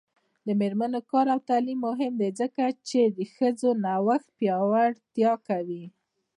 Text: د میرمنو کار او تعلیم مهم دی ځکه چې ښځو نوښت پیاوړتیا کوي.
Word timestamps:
د 0.45 0.47
میرمنو 0.59 0.99
کار 1.11 1.25
او 1.33 1.39
تعلیم 1.49 1.79
مهم 1.87 2.13
دی 2.21 2.29
ځکه 2.41 2.63
چې 2.87 2.99
ښځو 3.35 3.69
نوښت 3.85 4.27
پیاوړتیا 4.37 5.31
کوي. 5.47 5.85